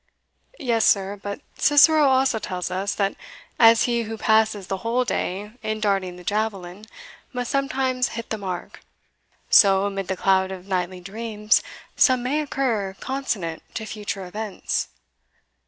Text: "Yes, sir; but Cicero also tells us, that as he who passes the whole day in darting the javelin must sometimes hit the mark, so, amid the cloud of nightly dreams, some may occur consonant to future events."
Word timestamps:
"Yes, 0.59 0.83
sir; 0.85 1.15
but 1.15 1.41
Cicero 1.59 2.05
also 2.05 2.39
tells 2.39 2.71
us, 2.71 2.95
that 2.95 3.15
as 3.59 3.83
he 3.83 4.01
who 4.01 4.17
passes 4.17 4.65
the 4.65 4.77
whole 4.77 5.05
day 5.05 5.51
in 5.61 5.79
darting 5.79 6.15
the 6.15 6.23
javelin 6.23 6.85
must 7.33 7.51
sometimes 7.51 8.07
hit 8.17 8.31
the 8.31 8.37
mark, 8.39 8.79
so, 9.51 9.85
amid 9.85 10.07
the 10.07 10.17
cloud 10.17 10.51
of 10.51 10.65
nightly 10.65 11.01
dreams, 11.01 11.61
some 11.95 12.23
may 12.23 12.41
occur 12.41 12.95
consonant 12.99 13.61
to 13.75 13.85
future 13.85 14.25
events." 14.25 14.87